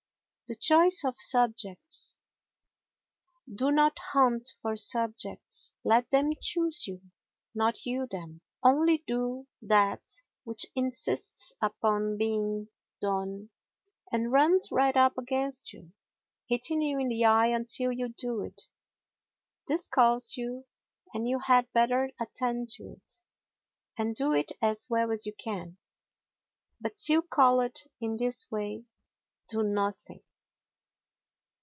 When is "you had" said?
21.29-21.71